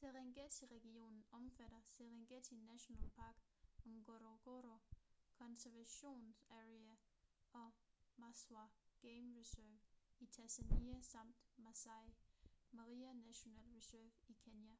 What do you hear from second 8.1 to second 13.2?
maswa game reserve i tanzania samt maasai mara